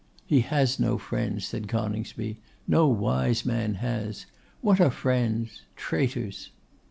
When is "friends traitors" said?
4.89-6.49